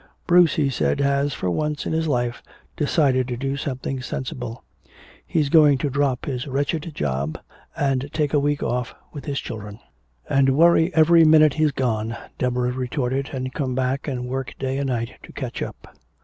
"Bruce," 0.25 0.55
he 0.55 0.67
said, 0.67 0.99
"has 0.99 1.31
for 1.31 1.51
once 1.51 1.85
in 1.85 1.93
his 1.93 2.07
life 2.07 2.41
decided 2.75 3.27
to 3.27 3.37
do 3.37 3.55
something 3.55 4.01
sensible. 4.01 4.63
He's 5.27 5.49
going 5.49 5.77
to 5.77 5.91
drop 5.91 6.25
his 6.25 6.47
wretched 6.47 6.95
job 6.95 7.37
and 7.77 8.09
take 8.11 8.33
a 8.33 8.39
week 8.39 8.63
off 8.63 8.95
with 9.13 9.25
his 9.25 9.39
children." 9.39 9.79
"And 10.27 10.57
worry 10.57 10.91
every 10.95 11.23
minute 11.23 11.53
he's 11.53 11.71
gone," 11.71 12.17
Deborah 12.39 12.71
retorted, 12.71 13.29
"and 13.31 13.53
come 13.53 13.75
back 13.75 14.07
and 14.07 14.25
work 14.27 14.55
day 14.57 14.79
and 14.79 14.87
night 14.87 15.19
to 15.21 15.31
catch 15.33 15.61
up. 15.61 15.95